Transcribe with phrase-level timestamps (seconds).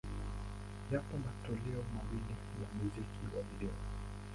[0.91, 3.75] Yapo matoleo mawili ya muziki wa video.